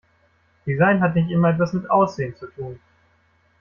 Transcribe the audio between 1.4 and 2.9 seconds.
etwas mit Aussehen zu tun.